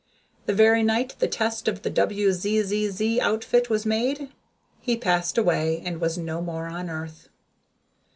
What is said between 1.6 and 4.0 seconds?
of the WZZZ outfit was